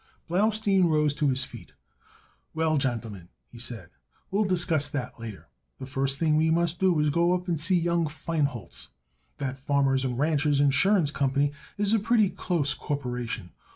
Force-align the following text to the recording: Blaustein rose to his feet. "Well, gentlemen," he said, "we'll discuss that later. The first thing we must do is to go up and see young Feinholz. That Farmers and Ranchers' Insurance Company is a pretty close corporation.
Blaustein 0.27 0.85
rose 0.89 1.13
to 1.13 1.27
his 1.27 1.43
feet. 1.43 1.73
"Well, 2.55 2.77
gentlemen," 2.79 3.29
he 3.51 3.59
said, 3.59 3.91
"we'll 4.31 4.45
discuss 4.45 4.87
that 4.87 5.19
later. 5.19 5.47
The 5.77 5.85
first 5.85 6.17
thing 6.17 6.37
we 6.37 6.49
must 6.49 6.79
do 6.79 6.99
is 6.99 7.09
to 7.09 7.13
go 7.13 7.33
up 7.35 7.47
and 7.47 7.61
see 7.61 7.79
young 7.79 8.07
Feinholz. 8.07 8.87
That 9.37 9.59
Farmers 9.59 10.03
and 10.03 10.17
Ranchers' 10.17 10.59
Insurance 10.59 11.11
Company 11.11 11.51
is 11.77 11.93
a 11.93 11.99
pretty 11.99 12.31
close 12.31 12.73
corporation. 12.73 13.51